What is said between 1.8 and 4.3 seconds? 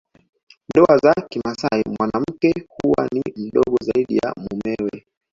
mwanamke huwa ni mdogo zaidi